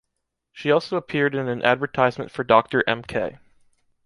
[0.51, 2.83] She also appeared in an advertisement for Dr.
[2.89, 3.03] M.
[3.03, 3.37] K.